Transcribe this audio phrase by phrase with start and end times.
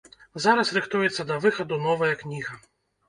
[0.45, 2.59] Зараз рыхтуецца да выхаду новая кніга.